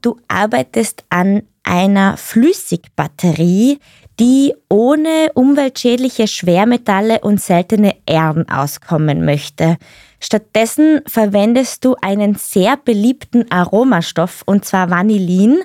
[0.00, 3.78] Du arbeitest an einer Flüssigbatterie,
[4.18, 9.76] die ohne umweltschädliche Schwermetalle und seltene Erden auskommen möchte.
[10.20, 15.58] Stattdessen verwendest du einen sehr beliebten Aromastoff, und zwar Vanillin.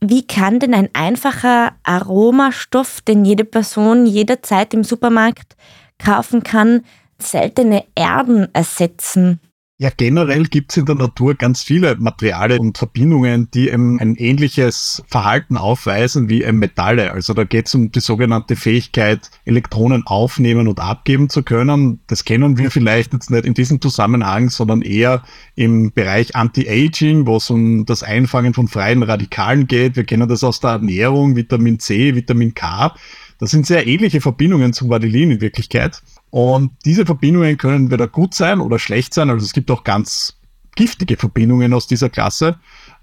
[0.00, 5.56] Wie kann denn ein einfacher Aromastoff, den jede Person jederzeit im Supermarkt
[5.98, 6.84] kaufen kann,
[7.18, 9.40] seltene Erden ersetzen?
[9.82, 15.02] Ja, generell gibt es in der Natur ganz viele Materialien und Verbindungen, die ein ähnliches
[15.06, 17.12] Verhalten aufweisen wie Metalle.
[17.12, 22.00] Also da geht es um die sogenannte Fähigkeit, Elektronen aufnehmen und abgeben zu können.
[22.08, 25.22] Das kennen wir vielleicht jetzt nicht in diesem Zusammenhang, sondern eher
[25.54, 29.96] im Bereich Anti-Aging, wo es um das Einfangen von freien Radikalen geht.
[29.96, 32.94] Wir kennen das aus der Ernährung, Vitamin C, Vitamin K.
[33.38, 36.02] Das sind sehr ähnliche Verbindungen zum Vanillin in Wirklichkeit.
[36.30, 39.30] Und diese Verbindungen können weder gut sein oder schlecht sein.
[39.30, 40.38] Also es gibt auch ganz
[40.76, 42.58] giftige Verbindungen aus dieser Klasse,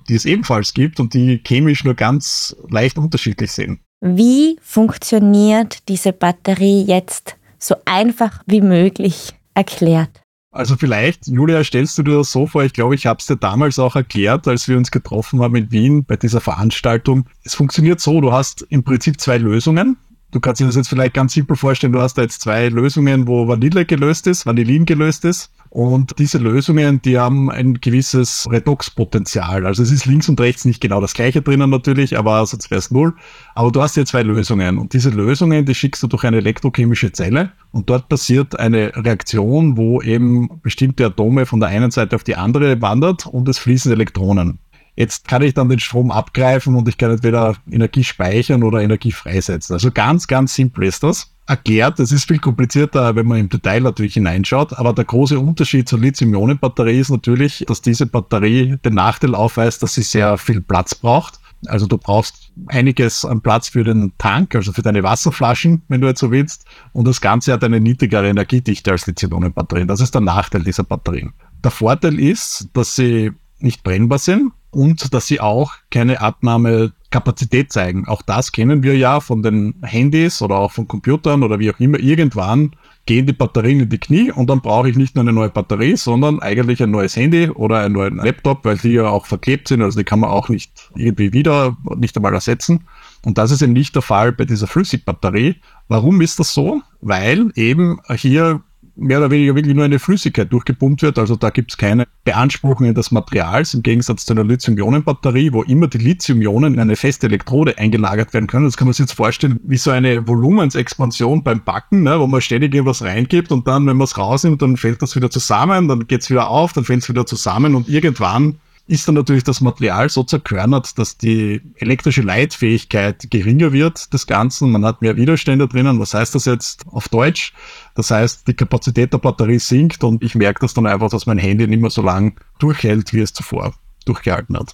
[0.08, 3.80] die es ebenfalls gibt und die chemisch nur ganz leicht unterschiedlich sind.
[4.00, 10.22] Wie funktioniert diese Batterie jetzt so einfach wie möglich erklärt?
[10.52, 13.36] Also vielleicht, Julia, stellst du dir das so vor, ich glaube, ich habe es dir
[13.36, 17.28] damals auch erklärt, als wir uns getroffen haben in Wien bei dieser Veranstaltung.
[17.44, 19.98] Es funktioniert so, du hast im Prinzip zwei Lösungen.
[20.32, 21.94] Du kannst dir das jetzt vielleicht ganz simpel vorstellen.
[21.94, 25.52] Du hast da jetzt zwei Lösungen, wo Vanille gelöst ist, Vanillin gelöst ist.
[25.70, 29.66] Und diese Lösungen, die haben ein gewisses Redoxpotenzial.
[29.66, 32.80] Also es ist links und rechts nicht genau das gleiche drinnen natürlich, aber sonst wäre
[32.80, 33.14] es null.
[33.56, 34.78] Aber du hast hier zwei Lösungen.
[34.78, 37.52] Und diese Lösungen, die schickst du durch eine elektrochemische Zelle.
[37.72, 42.36] Und dort passiert eine Reaktion, wo eben bestimmte Atome von der einen Seite auf die
[42.36, 44.60] andere wandert und es fließen Elektronen.
[44.98, 49.12] Jetzt kann ich dann den Strom abgreifen und ich kann entweder Energie speichern oder Energie
[49.12, 49.74] freisetzen.
[49.74, 51.32] Also ganz, ganz simpel ist das.
[51.46, 55.88] Erklärt, das ist viel komplizierter, wenn man im Detail natürlich hineinschaut, aber der große Unterschied
[55.88, 60.96] zur Lithium-Ionen-Batterie ist natürlich, dass diese Batterie den Nachteil aufweist, dass sie sehr viel Platz
[60.96, 61.40] braucht.
[61.68, 66.08] Also du brauchst einiges an Platz für den Tank, also für deine Wasserflaschen, wenn du
[66.08, 66.66] jetzt so willst.
[66.92, 69.88] Und das Ganze hat eine niedrigere Energiedichte als Lithium-Ionen-Batterien.
[69.88, 71.34] Das ist der Nachteil dieser Batterien.
[71.64, 78.08] Der Vorteil ist, dass sie nicht brennbar sind und dass sie auch keine Abnahmekapazität zeigen.
[78.08, 81.80] Auch das kennen wir ja von den Handys oder auch von Computern oder wie auch
[81.80, 81.98] immer.
[81.98, 82.76] Irgendwann
[83.08, 85.96] gehen die Batterien in die Knie und dann brauche ich nicht nur eine neue Batterie,
[85.98, 89.82] sondern eigentlich ein neues Handy oder einen neuen Laptop, weil die ja auch verklebt sind.
[89.82, 92.84] Also die kann man auch nicht irgendwie wieder, nicht einmal ersetzen.
[93.26, 95.56] Und das ist eben nicht der Fall bei dieser Flüssigbatterie.
[95.88, 96.84] Warum ist das so?
[97.02, 98.62] Weil eben hier
[98.98, 101.20] mehr oder weniger wirklich nur eine Flüssigkeit durchgepumpt wird.
[101.20, 105.88] Also da gibt es keine Beanspruchungen des Materials im Gegensatz zu einer Lithium-Ionen-Batterie, wo immer
[105.88, 108.66] die Lithium-Ionen in eine feste Elektrode eingelagert werden können.
[108.66, 112.42] Das kann man sich jetzt vorstellen wie so eine Volumensexpansion beim Backen, ne, wo man
[112.42, 116.08] ständig irgendwas reingibt und dann, wenn man es rausnimmt, dann fällt das wieder zusammen, dann
[116.08, 118.56] geht es wieder auf, dann fällt es wieder zusammen und irgendwann
[118.88, 124.72] ist dann natürlich das Material so zerkörnert, dass die elektrische Leitfähigkeit geringer wird des Ganzen.
[124.72, 126.00] Man hat mehr Widerstände drinnen.
[126.00, 127.54] Was heißt das jetzt auf Deutsch?
[127.96, 131.38] Das heißt, die Kapazität der Batterie sinkt und ich merke das dann einfach, dass mein
[131.38, 133.74] Handy nicht mehr so lang durchhält, wie es zuvor
[134.06, 134.74] durchgehalten hat.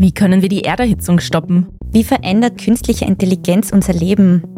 [0.00, 1.66] Wie können wir die Erderhitzung stoppen?
[1.90, 4.57] Wie verändert künstliche Intelligenz unser Leben?